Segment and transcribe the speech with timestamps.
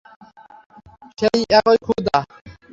[1.19, 2.17] সেই একই ক্ষুধা।